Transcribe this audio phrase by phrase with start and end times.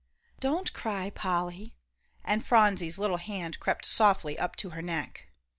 [0.39, 1.75] "Don't cry, Polly,"
[2.25, 5.27] and Phronsie's little hand crept softly up to her neck.